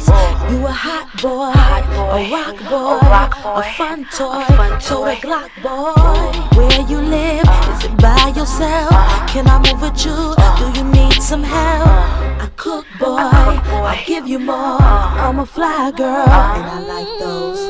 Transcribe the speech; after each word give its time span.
You 0.00 0.66
a 0.66 0.72
hot 0.72 1.12
boy, 1.20 1.52
a 1.52 2.32
rock 2.32 2.56
boy, 2.70 2.98
a 3.44 3.62
fun 3.76 4.06
toy, 4.16 4.44
total 4.80 5.14
Glock 5.20 5.50
boy. 5.60 6.56
Where 6.56 6.80
you 6.88 7.02
live? 7.02 7.44
Is 7.68 7.84
it 7.84 7.94
by 8.00 8.32
yourself? 8.34 8.88
Can 9.28 9.46
I 9.46 9.58
move 9.60 9.82
with 9.82 10.00
you? 10.06 10.16
Do 10.56 10.78
you 10.78 10.84
need 10.90 11.20
some 11.20 11.42
help? 11.42 11.86
I 11.86 12.50
cook 12.56 12.86
boy, 12.98 13.18
I 13.18 14.02
give 14.06 14.26
you 14.26 14.38
more. 14.38 14.80
I'm 14.80 15.38
a 15.38 15.44
fly 15.44 15.92
girl, 15.94 16.06
and 16.06 16.66
I 16.66 16.80
like 16.80 17.18
those. 17.20 17.60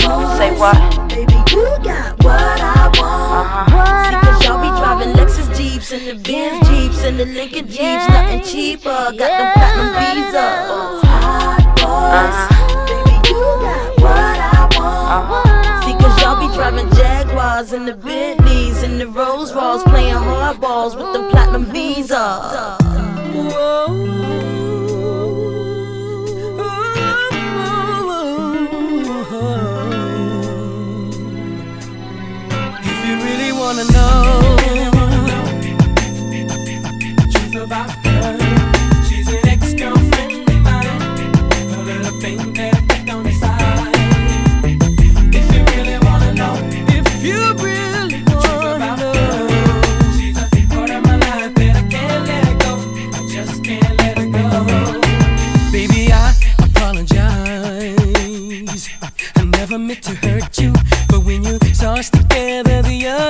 Boys. 0.00 0.38
Say 0.38 0.58
what? 0.58 1.08
Baby, 1.10 1.34
you 1.52 1.68
got 1.84 2.16
what 2.24 2.60
I 2.60 2.88
want. 2.96 3.68
Uh-huh. 3.68 4.32
What 4.32 4.44
y'all 4.44 4.56
be 4.56 4.68
driving 4.80 5.12
Lexus 5.14 5.54
Jeeps 5.54 5.92
and 5.92 6.06
the 6.06 6.14
Benz 6.14 6.66
Jeeps 6.66 7.04
and 7.04 7.20
the 7.20 7.26
Lincoln 7.26 7.68
Jeeps, 7.68 8.08
nothing 8.08 8.40
cheaper. 8.42 9.12
Got 9.18 9.18
them 9.18 9.92
platinum 9.92 11.01
us. 12.12 12.36
Baby, 12.88 13.16
you 13.28 13.40
got 13.64 14.00
what 14.00 14.38
I 14.38 14.68
want. 14.76 15.32
Uh-huh. 15.32 15.52
Y'all 16.22 16.38
be 16.38 16.54
driving 16.54 16.88
Jaguars 16.94 17.72
and 17.72 17.88
the 17.88 17.94
Bentleys 17.94 18.82
and 18.84 19.00
the 19.00 19.08
Rose 19.08 19.52
Rolls, 19.52 19.82
playing 19.82 20.14
hardballs 20.14 20.94
with 20.94 21.12
them 21.12 21.28
platinum 21.30 21.64
visas. 21.64 22.78
really 33.24 33.52
wanna 33.52 33.84
know 33.92 34.56
truth 37.32 37.56
about 37.62 37.90
her. 37.90 38.61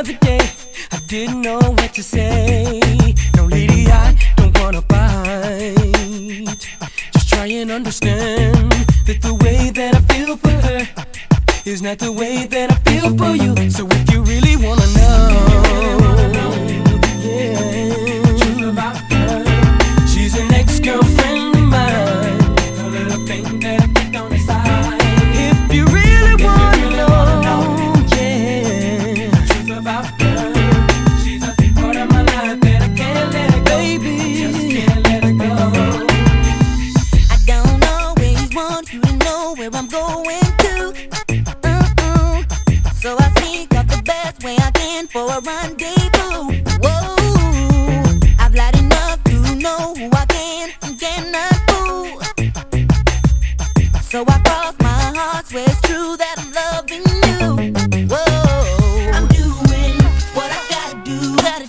other 0.02 0.14
day, 0.14 0.40
I 0.90 0.98
didn't 1.06 1.42
know 1.42 1.60
what 1.60 1.94
to 1.94 2.02
say. 2.02 2.80
No, 3.36 3.44
lady, 3.44 3.86
I 3.86 4.16
don't 4.34 4.58
wanna 4.58 4.82
fight. 4.82 6.58
Just 7.12 7.28
try 7.28 7.46
and 7.46 7.70
understand 7.70 8.72
that 9.06 9.22
the 9.22 9.34
way 9.44 9.70
that 9.70 9.94
I 9.94 10.00
feel 10.12 10.36
for 10.36 10.56
her 10.66 10.88
is 11.64 11.82
not 11.82 11.98
the 12.00 12.10
way 12.10 12.46
that 12.46 12.72
I 12.72 12.90
feel 12.90 13.16
for 13.16 13.36
you. 13.36 13.51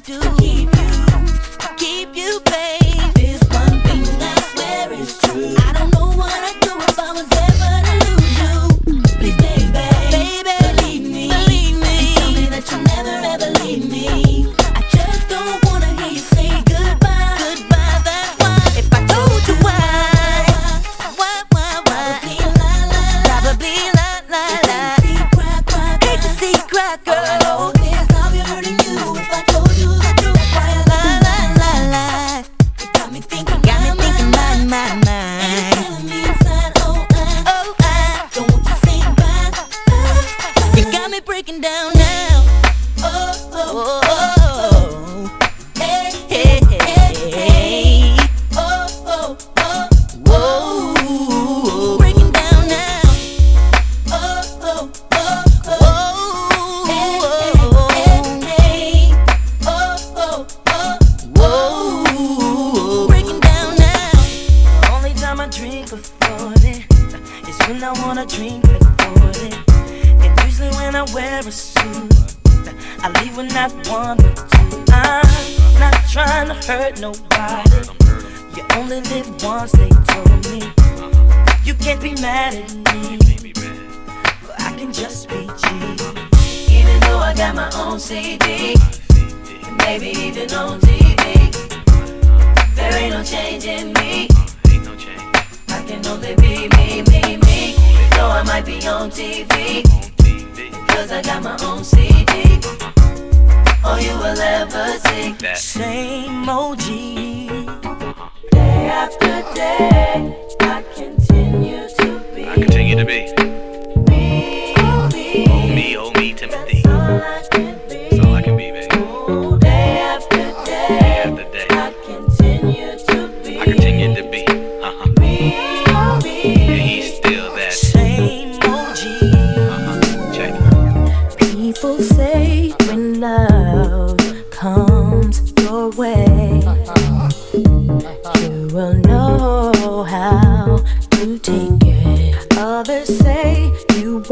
do. 0.03 0.42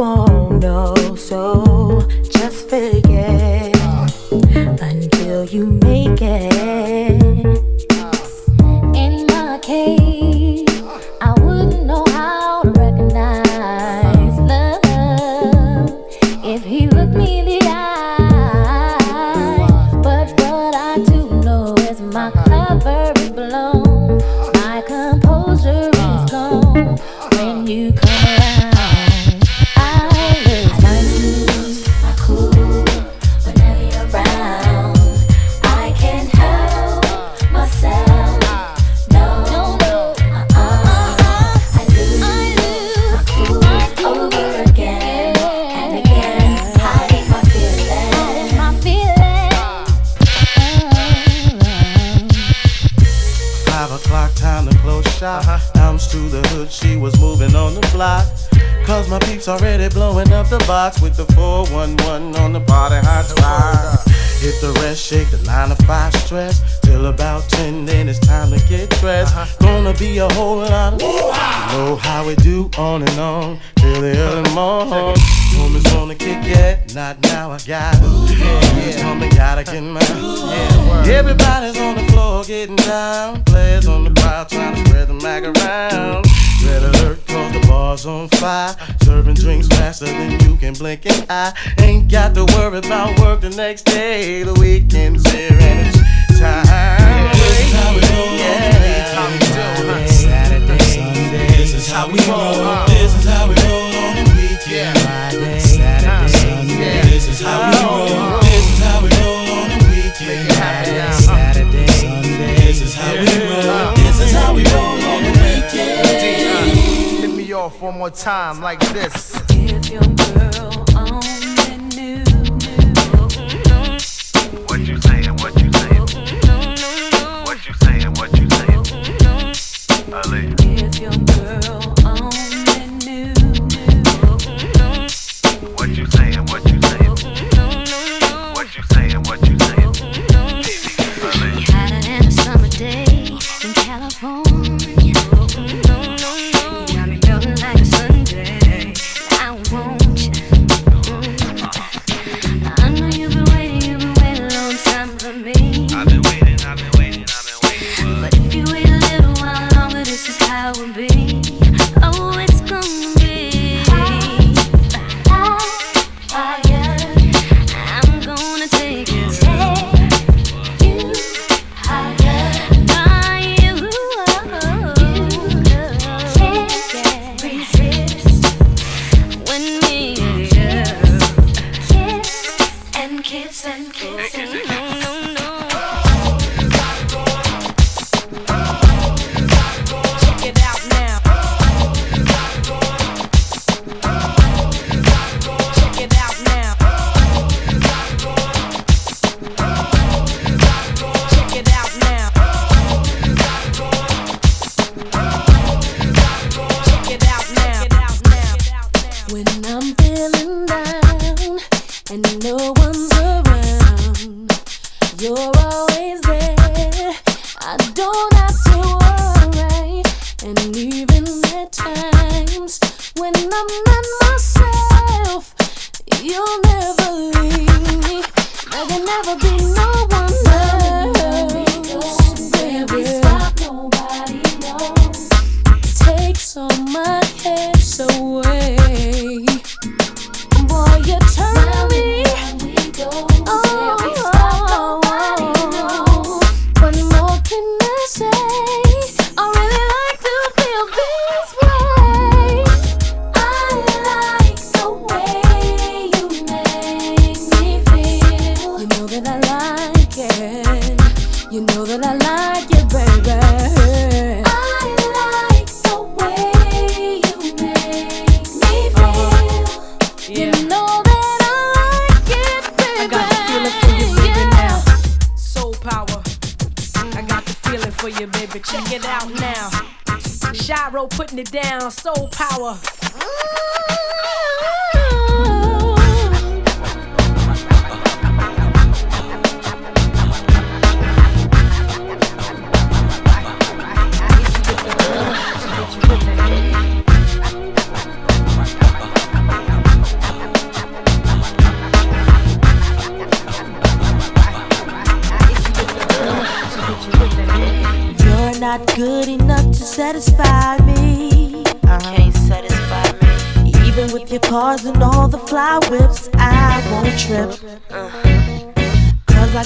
before. 0.01 0.40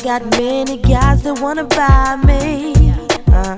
Got 0.06 0.22
many 0.38 0.78
guys 0.78 1.24
that 1.24 1.42
wanna 1.42 1.64
buy 1.64 2.16
me. 2.28 2.76
Uh, 3.26 3.58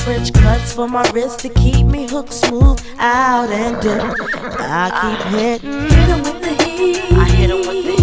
French 0.00 0.32
cuts 0.32 0.72
for 0.72 0.88
my 0.88 1.08
wrist 1.12 1.38
to 1.38 1.48
keep 1.48 1.86
me 1.86 2.08
hooked 2.08 2.32
smooth 2.32 2.84
out 2.98 3.48
and 3.50 3.80
dip. 3.80 4.02
I 4.58 4.90
keep 5.00 5.38
hitting. 5.38 5.82
Hit 5.82 6.08
'em 6.08 6.22
with 6.24 6.42
the 6.42 6.64
heat. 6.64 7.12
I 7.12 7.24
hit 7.26 7.50
'em 7.50 7.58
with 7.58 7.84
the 7.84 7.92
heat. 7.92 8.01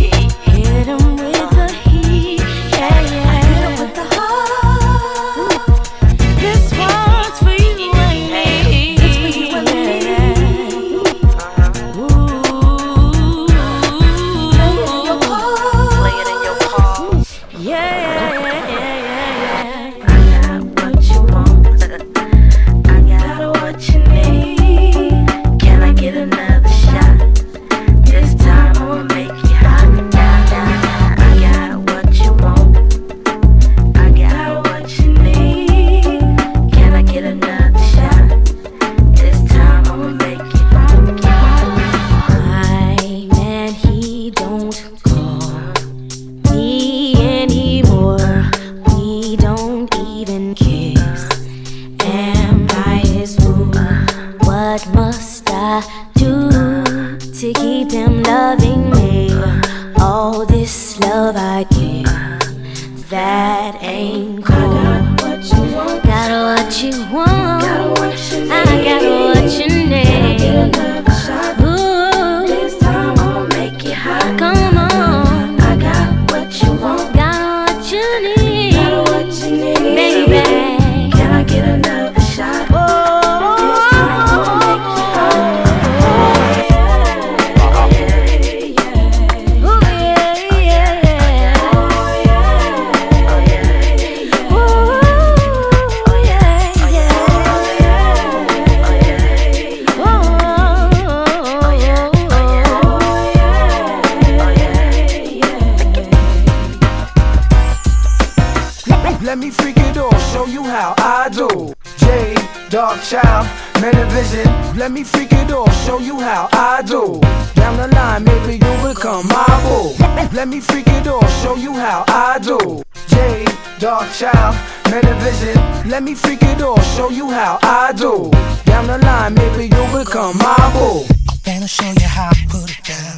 Me 115.00 115.06
freak 115.06 115.32
it 115.32 115.50
off, 115.50 115.74
show 115.86 116.00
you 116.00 116.20
how 116.20 116.50
I 116.52 116.82
do. 116.82 117.22
Down 117.56 117.78
the 117.78 117.88
line, 117.96 118.22
maybe 118.26 118.58
you'll 118.58 118.94
become 118.94 119.26
my 119.30 119.48
boo. 119.64 119.96
Let 120.36 120.50
me 120.50 120.60
freak 120.60 120.88
it 120.88 121.08
off, 121.08 121.24
show 121.42 121.56
you 121.56 121.74
how 121.74 122.04
I 122.10 122.38
do. 122.40 122.84
J, 123.08 123.46
Darkchild, 123.80 124.56
men 124.92 125.08
of 125.08 125.16
vision. 125.24 125.56
Let 125.90 126.04
me 126.04 126.16
freak 126.16 126.44
it 126.44 126.62
off, 126.62 126.84
show 126.98 127.12
you 127.12 127.30
how 127.30 127.60
I 127.64 127.94
do. 127.94 128.30
Down 128.66 128.88
the 128.88 128.98
line, 128.98 129.36
maybe 129.36 129.74
you'll 129.74 130.04
become 130.04 130.38
my 130.38 130.70
boo. 130.74 131.06
Wanna 131.48 131.70
show 131.70 131.90
you 131.92 132.06
how 132.06 132.32
I 132.32 132.46
put 132.50 132.70
it 132.70 132.84
down. 132.84 133.16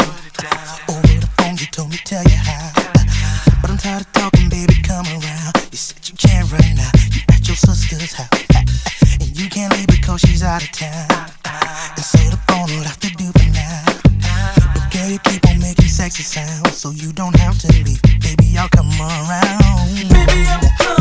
Over 0.88 1.18
the 1.18 1.30
phone, 1.40 1.58
you 1.58 1.66
told 1.66 1.90
me 1.90 1.98
tell 2.06 2.24
you 2.26 2.38
how. 2.38 2.74
But 3.60 3.72
I'm 3.72 3.78
tired 3.80 4.02
of 4.02 4.14
talking, 4.14 4.50
baby, 4.50 4.76
come 4.84 5.08
around. 5.08 5.54
You 5.72 5.78
said 5.78 6.08
you 6.08 6.14
can't 6.14 6.46
right 6.52 6.76
now. 6.76 6.92
You 7.10 7.22
at 7.30 7.48
your 7.48 7.58
sister's 7.58 8.14
house. 8.14 8.51
You 9.42 9.50
can't 9.50 9.76
leave 9.76 9.88
because 9.88 10.22
she's 10.22 10.44
out 10.44 10.62
of 10.62 10.72
town. 10.72 11.08
And 11.96 12.06
so 12.06 12.20
the 12.30 12.38
phone 12.48 12.70
will 12.78 12.84
have 12.84 13.00
to 13.00 13.10
do 13.16 13.32
for 13.32 13.50
now. 13.52 13.82
But 14.72 14.94
girl, 14.94 15.10
you 15.10 15.18
keep 15.18 15.44
on 15.50 15.60
making 15.60 15.88
sexy 15.88 16.22
sounds. 16.22 16.78
So 16.78 16.92
you 16.92 17.12
don't 17.12 17.36
have 17.40 17.58
to 17.58 17.68
leave. 17.84 18.00
Baby, 18.22 18.56
I'll 18.60 18.70
come 18.70 18.92
around. 19.02 19.96
Baby, 19.98 20.46
I'm 20.46 20.62
coming 20.78 21.01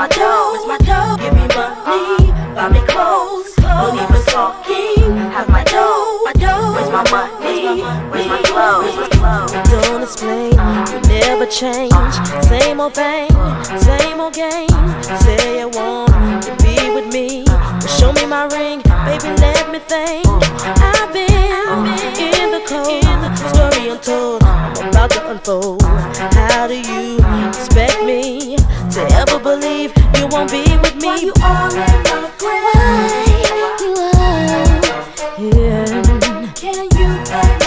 my 0.00 0.08
dough? 0.08 0.52
Where's 0.52 0.66
my 0.66 0.78
dough? 0.78 1.16
Give 1.20 1.34
me 1.34 1.46
money, 1.54 2.32
buy 2.56 2.70
me 2.72 2.80
clothes, 2.88 3.52
don't 3.56 4.00
even 4.00 4.22
talking, 4.32 5.12
have 5.36 5.46
my 5.50 5.62
dough, 5.64 6.22
my 6.24 6.32
dough. 6.32 6.72
Where's 6.72 6.88
my 6.88 7.04
money? 7.10 7.82
Where's 8.08 8.26
my 8.26 8.40
clothes? 8.48 8.96
Clothes? 9.18 9.52
Don't 9.68 10.02
explain, 10.02 10.52
you 10.88 11.00
never 11.20 11.44
change. 11.44 12.14
Same 12.48 12.80
old 12.80 12.94
thing, 12.94 13.28
same 13.76 14.20
old 14.20 14.32
game. 14.32 14.70
Say 15.20 15.58
you 15.60 15.68
want 15.68 16.44
to 16.44 16.56
be 16.64 16.76
with 16.94 17.12
me. 17.12 17.44
Well, 17.46 17.80
show 17.98 18.10
me 18.14 18.24
my 18.24 18.44
ring, 18.56 18.80
baby, 19.04 19.28
let 19.36 19.70
me 19.70 19.80
think. 19.80 20.24
I've 20.80 21.12
been 21.12 21.28
in 22.16 22.52
the 22.56 22.62
cold, 22.66 23.04
story 23.52 23.90
untold. 23.90 24.44
I'm 24.44 24.88
about 24.88 25.10
to 25.10 25.30
unfold. 25.30 25.79
Can 36.54 36.88
you 36.92 37.59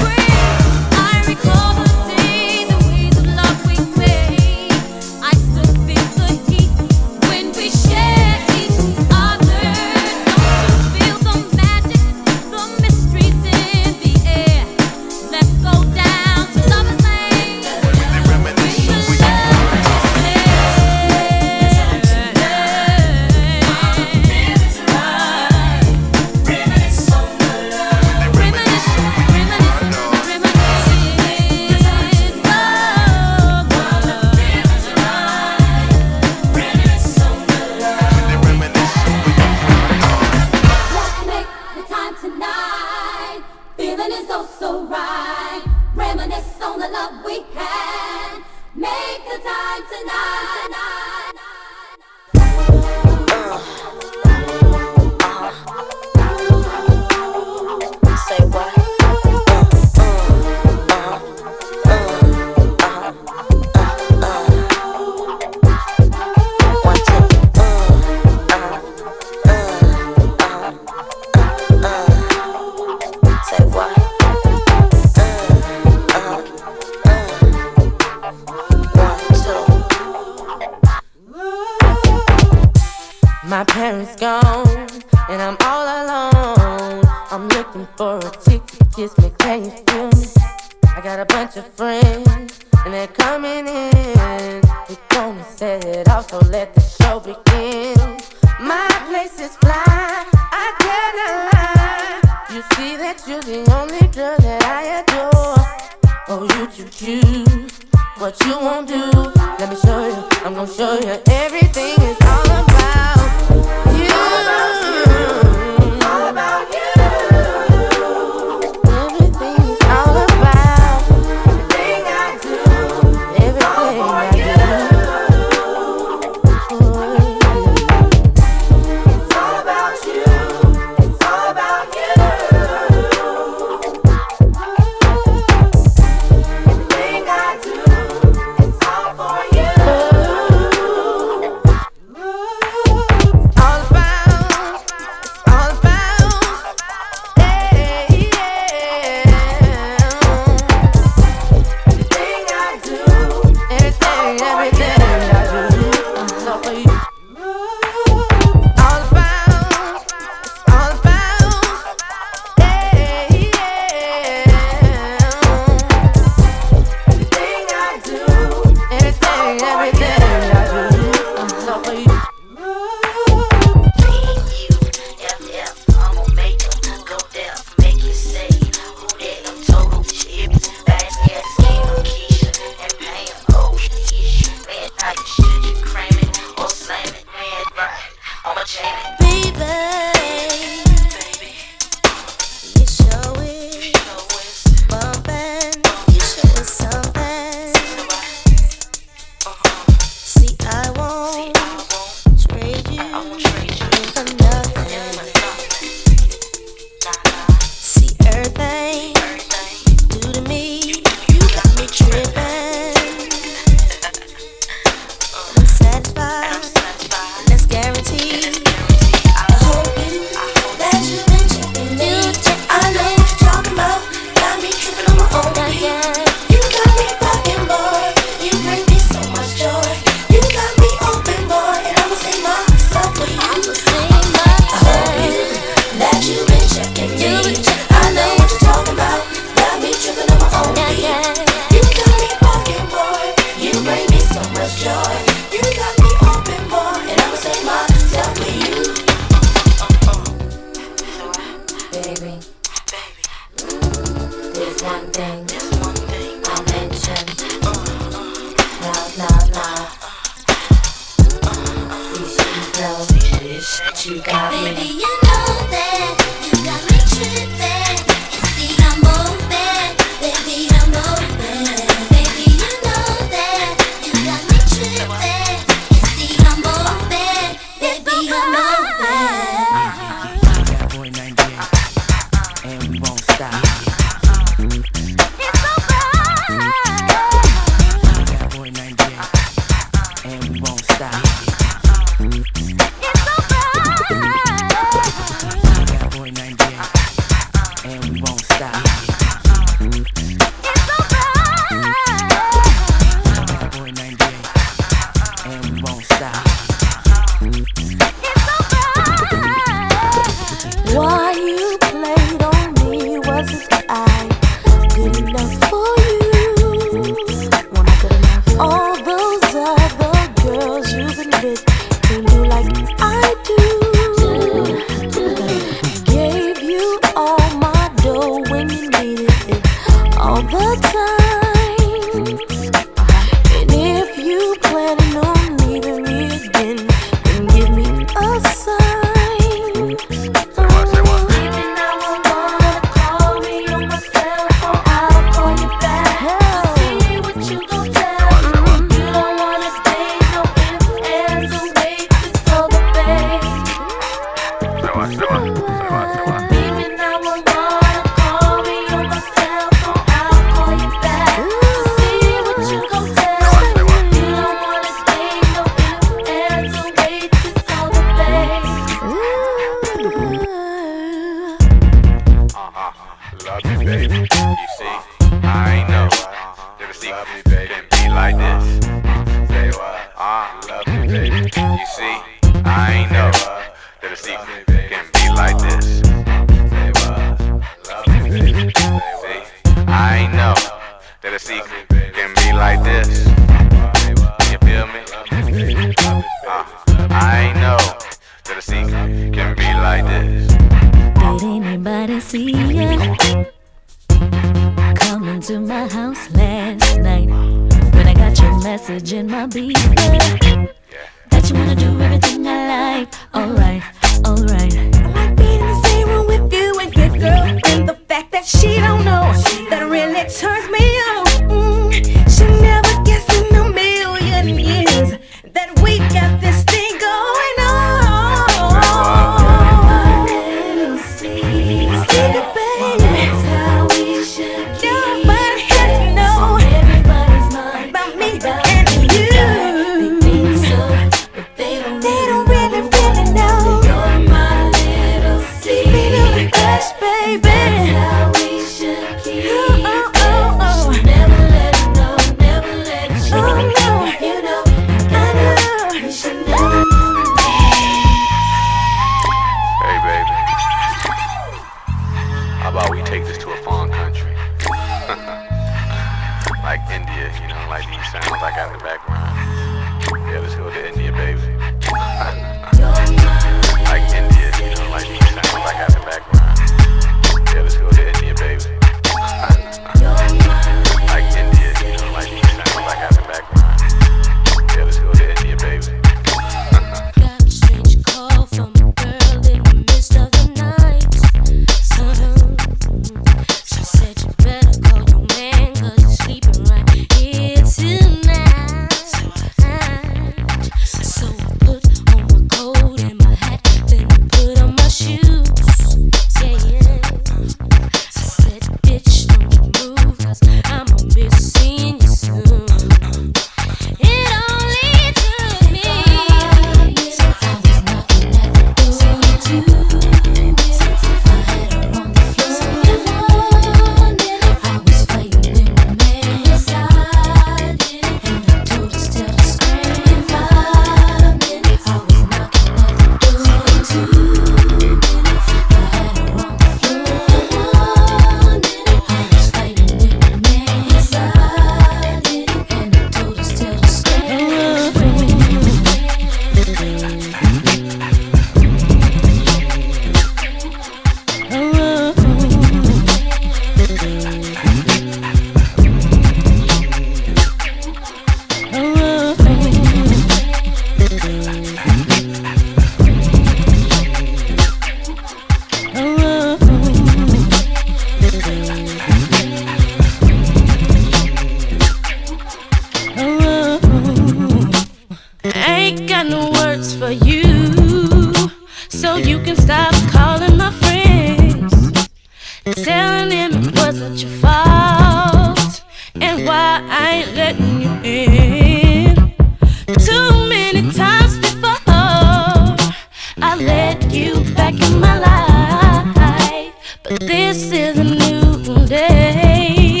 back 594.70 594.90
in 594.90 594.98
my 595.00 595.16
life. 595.18 596.74
But 597.04 597.20
this 597.20 597.70
is 597.70 597.98
a 597.98 598.04
new 598.04 598.86
day, 598.86 600.00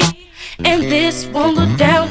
and 0.64 0.82
this 0.82 1.26
won't 1.26 1.56
go 1.56 1.76
down. 1.76 2.05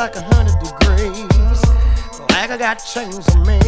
like 0.00 0.16
a 0.16 0.22
hundred 0.32 0.58
degrees. 0.60 1.60
Like 2.30 2.48
I 2.48 2.56
got 2.56 2.76
chains 2.76 3.28
on 3.36 3.40
me. 3.46 3.58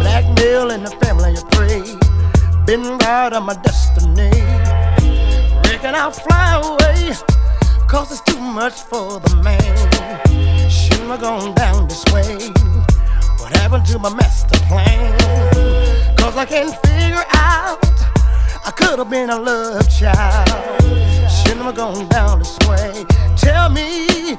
Blackmail 0.00 0.70
in 0.70 0.84
the 0.84 0.96
family 1.04 1.34
of 1.36 1.44
three. 1.52 1.84
Been 2.64 2.96
proud 2.96 3.34
of 3.34 3.44
my 3.44 3.52
destiny. 3.52 4.30
Reckon 5.68 5.94
I'll 5.94 6.12
fly 6.12 6.62
away. 6.64 7.12
Cause 7.86 8.10
it's 8.10 8.22
too 8.22 8.40
much 8.40 8.72
for 8.72 9.20
the 9.20 9.36
man. 9.44 10.70
Shouldn't 10.70 11.10
have 11.10 11.20
gone 11.20 11.54
down 11.54 11.88
this 11.88 12.04
way. 12.06 12.48
What 13.36 13.54
happened 13.58 13.84
to 13.92 13.98
my 13.98 14.14
master 14.14 14.58
plan? 14.60 15.12
Cause 16.16 16.38
I 16.38 16.46
can't 16.46 16.74
figure 16.86 17.26
out. 17.34 17.84
I 18.64 18.72
could 18.74 18.98
have 18.98 19.10
been 19.10 19.28
a 19.28 19.38
love 19.38 19.90
child. 19.90 20.48
Shouldn't 21.30 21.66
have 21.68 21.74
gone 21.74 22.08
down 22.08 22.38
this 22.38 22.56
way. 22.66 23.04
Tell 23.36 23.68
me 23.68 24.38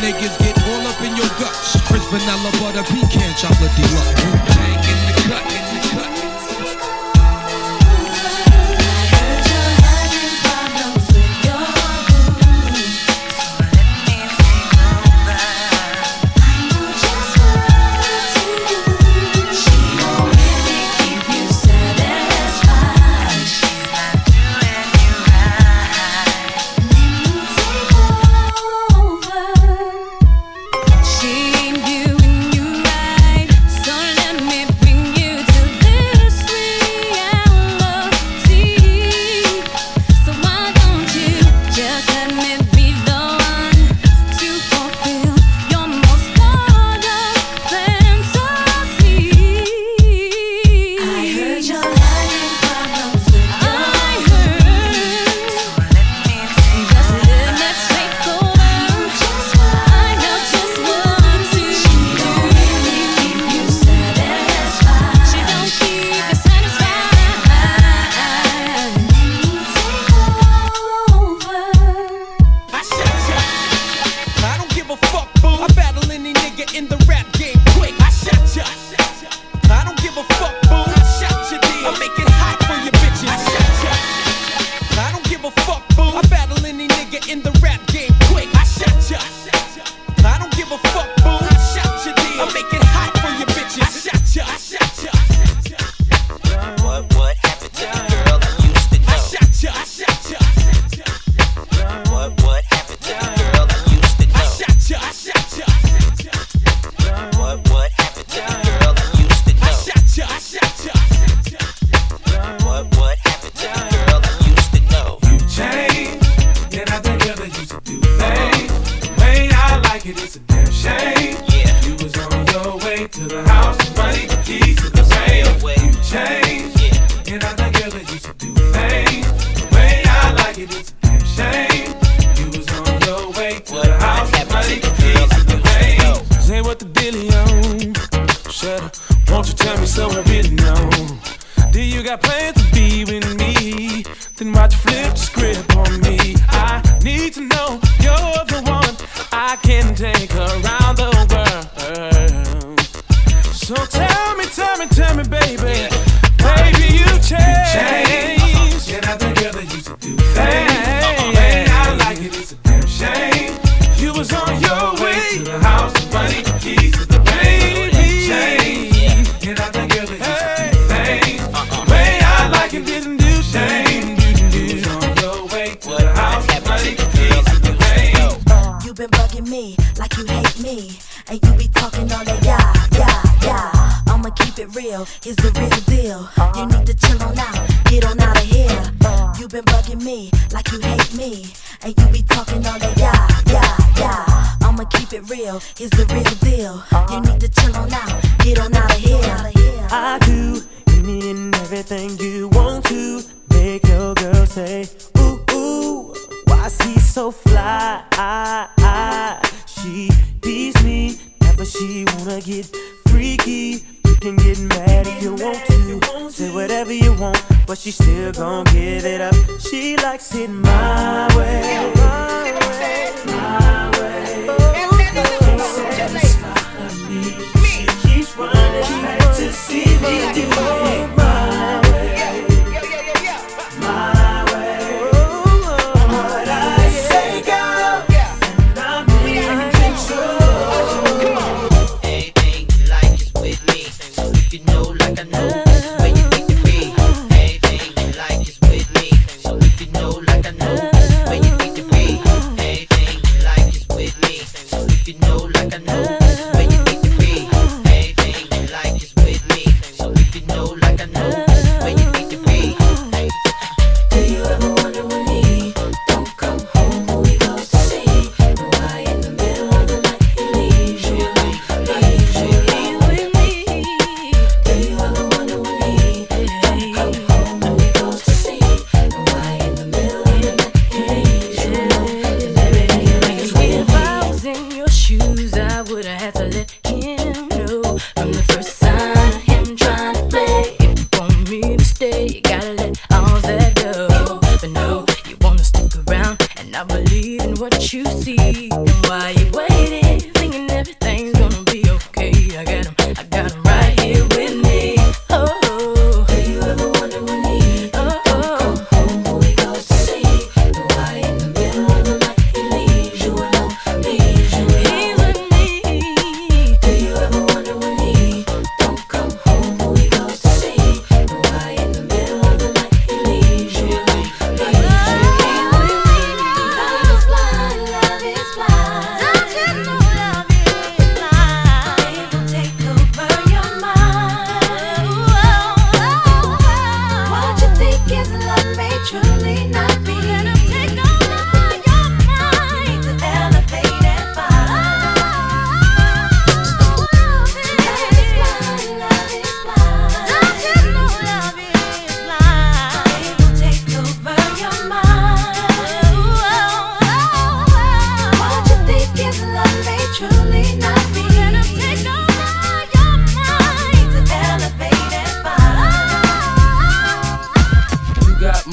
niggas 0.00 0.38
get 0.38 0.56
all 0.68 0.86
up 0.86 1.00
in 1.02 1.16
your 1.16 1.28
guts. 1.38 1.80
Crisp 1.86 2.10
vanilla 2.10 2.50
butter 2.60 2.84
pecan 2.84 3.34
chocolate 3.36 3.74
deluxe. 3.76 4.97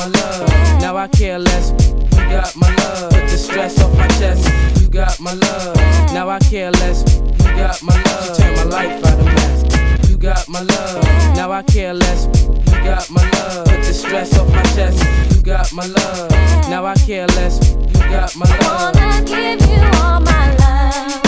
my 0.05 0.19
love. 0.19 0.81
Now 0.81 0.97
I 0.97 1.07
care 1.07 1.39
less. 1.39 1.71
You 1.71 2.29
got 2.29 2.55
my 2.55 2.73
love. 2.75 3.11
Put 3.11 3.29
the 3.29 3.37
stress 3.37 3.81
off 3.81 3.95
my 3.97 4.07
chest. 4.19 4.47
You 4.81 4.87
got 4.87 5.19
my 5.19 5.33
love. 5.33 5.75
Now 6.13 6.29
I 6.29 6.39
care 6.39 6.71
less. 6.71 7.03
You 7.17 7.55
got 7.55 7.81
my 7.81 7.95
love. 8.03 8.37
Turn 8.37 8.55
my 8.55 8.63
life 8.63 9.05
out 9.05 9.19
of 9.19 9.25
mess. 9.25 10.09
You 10.09 10.17
got 10.17 10.47
my 10.47 10.61
love. 10.61 11.03
Now 11.35 11.51
I 11.51 11.63
care 11.63 11.93
less. 11.93 12.25
You 12.47 12.83
got 12.83 13.09
my 13.09 13.23
love. 13.31 13.65
Put 13.65 13.77
the 13.83 13.93
stress 13.93 14.37
off 14.37 14.49
my 14.49 14.63
chest. 14.75 15.03
You 15.35 15.41
got 15.41 15.71
my 15.73 15.85
love. 15.85 16.31
Now 16.69 16.85
I 16.85 16.95
care 16.95 17.27
less. 17.27 17.57
You 17.73 17.99
got 17.99 18.35
my 18.35 18.45
love. 18.45 18.95
I 18.95 19.11
wanna 19.11 19.25
give 19.25 19.61
you 19.69 19.81
all 20.01 20.19
my 20.21 20.55
love. 20.57 21.24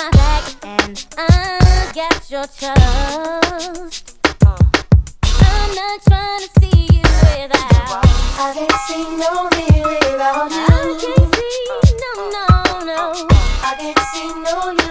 my 0.00 0.10
back 0.12 0.44
and 0.62 1.06
I 1.18 1.92
got 1.94 2.30
your 2.30 2.46
trust. 2.46 4.16
I'm 4.42 5.74
not 5.74 6.02
trying 6.08 6.40
to 6.40 6.48
see 6.60 6.88
you 6.90 7.02
without. 7.02 8.04
I 8.38 8.52
can't 8.54 8.72
see 8.88 9.04
no 9.20 9.30
me 9.56 9.66
without 9.84 10.50
you. 10.50 10.56
I 10.56 10.96
can't 11.00 11.34
see 11.34 11.60
no 12.00 12.12
no 12.30 12.46
no. 12.86 13.26
I 13.62 13.74
can't 13.78 13.98
see 13.98 14.28
no 14.40 14.70
you. 14.70 14.89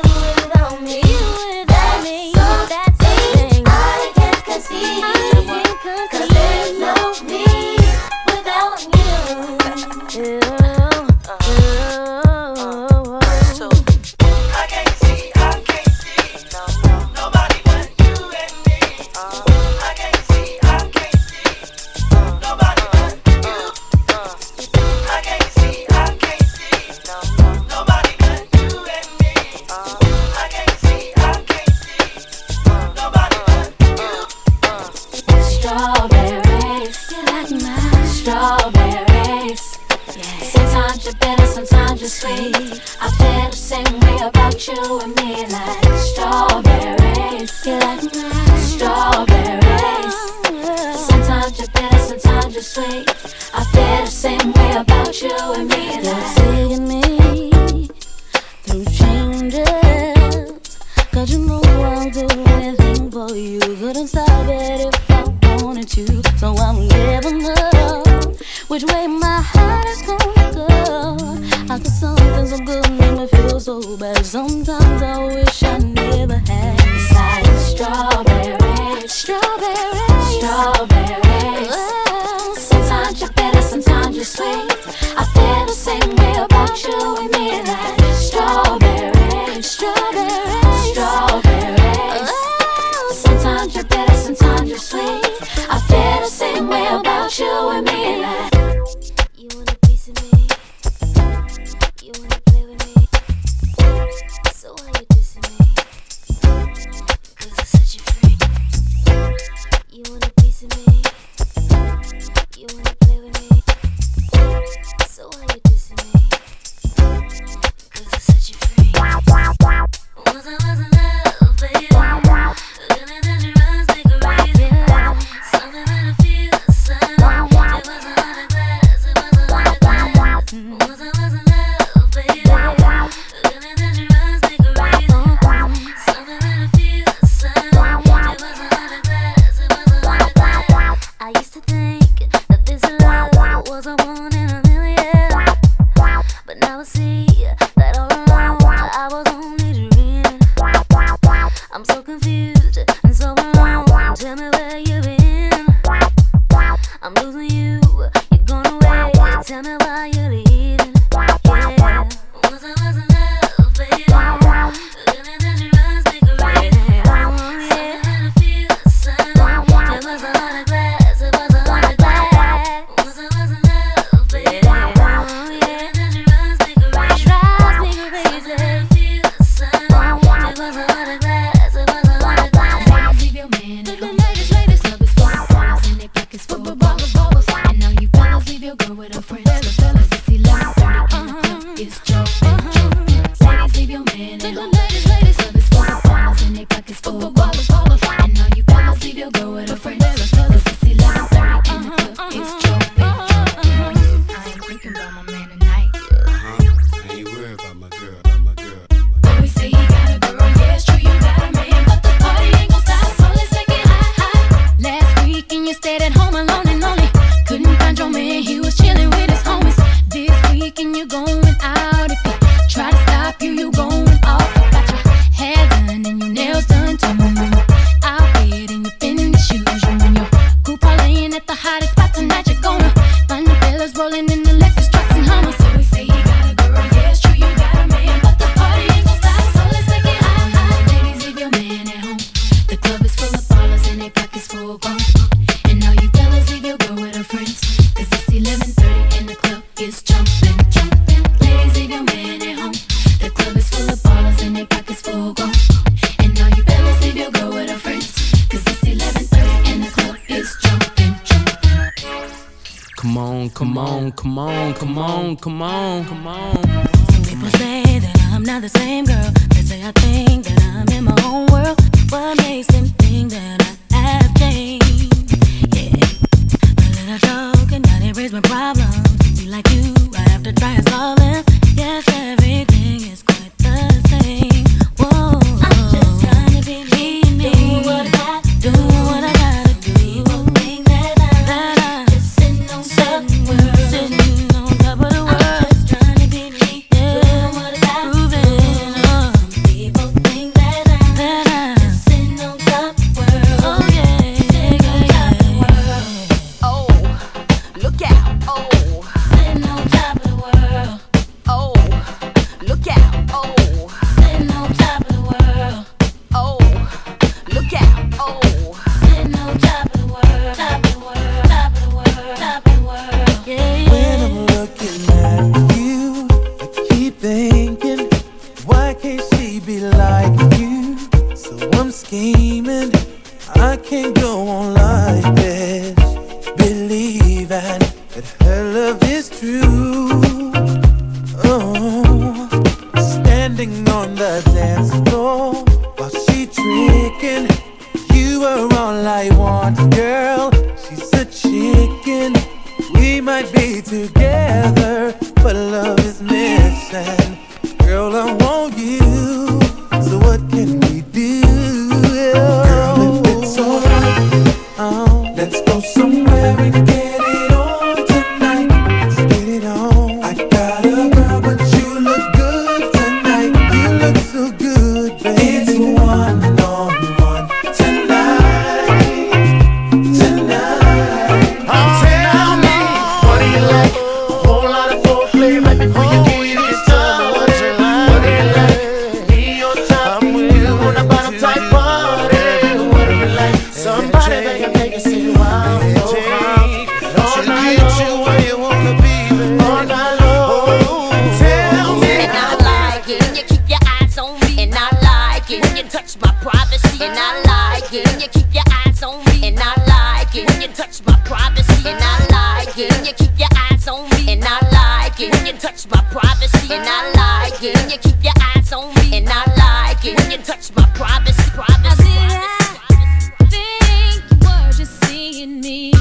eyes 413.66 413.88
on 413.88 414.10
me, 414.12 414.34
and 414.34 414.44
I 414.44 414.60
like 414.72 415.20
it. 415.20 415.32
When 415.34 415.46
you 415.46 415.54
touch 415.54 415.88
my 415.90 416.02
privacy, 416.12 416.74
and 416.74 416.86
I 416.88 417.02
like 417.24 417.64
it. 417.64 417.76
When 417.76 417.90
you 417.90 417.98
keep 417.98 418.24
your 418.24 418.34
eyes 418.56 418.72
on 418.74 418.94
me, 418.96 419.18
and 419.18 419.28
I 419.30 419.44
like 419.64 420.06
it. 420.06 420.18
When 420.18 420.32
you 420.32 420.38
touch 420.38 420.72
my 420.76 420.86
privacy, 420.96 421.50
privacy. 421.52 422.16
privacy. 422.28 423.10
Think 423.54 424.24
you 424.32 424.38
were 424.48 424.72
just 424.72 425.04
seeing 425.06 425.62
me 425.62 425.94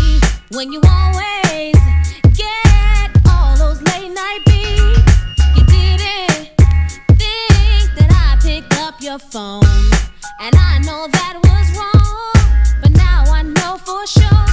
when 0.51 0.73
you 0.73 0.81
always 0.89 1.77
get 2.37 3.11
all 3.31 3.57
those 3.57 3.81
late 3.83 4.13
night 4.13 4.41
beats. 4.47 5.13
You 5.57 5.65
didn't 5.67 6.51
think 7.21 7.87
that 7.99 8.11
I 8.11 8.39
picked 8.43 8.75
up 8.79 9.01
your 9.01 9.19
phone, 9.19 9.65
and 10.41 10.55
I 10.57 10.79
know 10.87 11.07
that 11.11 11.35
was 11.49 11.67
wrong, 11.79 12.81
but 12.83 12.93
now 12.93 13.25
I 13.33 13.43
know 13.43 13.79
for 13.79 14.07
sure. 14.07 14.48